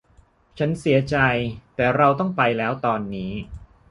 [0.57, 1.17] ฉันเสียใจ
[1.75, 3.31] แต่เราต้องไปแล้วตอนนี้